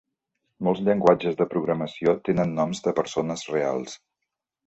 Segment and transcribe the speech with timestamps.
[0.67, 3.95] Molts llenguatges de programació tenen noms de persones reals.